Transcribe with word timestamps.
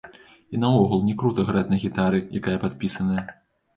І 0.55 0.61
наогул, 0.61 1.03
не 1.11 1.13
крута 1.21 1.45
граць 1.49 1.65
на 1.75 1.81
гітары, 1.85 2.25
якая 2.41 2.57
падпісаная. 2.67 3.29